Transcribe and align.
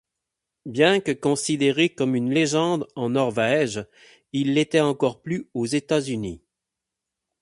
Bien 0.65 0.99
que 0.99 1.11
considéré 1.11 1.89
comme 1.93 2.15
une 2.15 2.33
légende 2.33 2.87
en 2.95 3.09
Norvège, 3.11 3.85
il 4.33 4.55
l'était 4.55 4.79
encore 4.79 5.21
plus 5.21 5.47
aux 5.53 5.67
États-Unis. 5.67 6.41